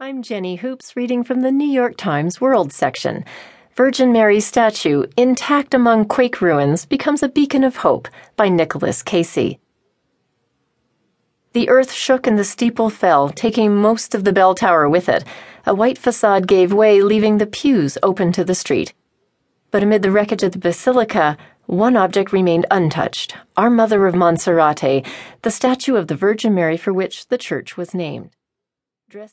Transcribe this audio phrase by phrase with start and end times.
[0.00, 3.24] I'm Jenny Hoops reading from the New York Times World section.
[3.74, 8.06] Virgin Mary's statue intact among quake ruins becomes a beacon of hope
[8.36, 9.58] by Nicholas Casey.
[11.52, 15.24] The earth shook and the steeple fell, taking most of the bell tower with it.
[15.66, 18.94] A white facade gave way, leaving the pews open to the street.
[19.72, 21.36] But amid the wreckage of the basilica,
[21.66, 25.04] one object remained untouched Our Mother of Monserrate,
[25.42, 28.30] the statue of the Virgin Mary for which the church was named.
[29.10, 29.26] Dressed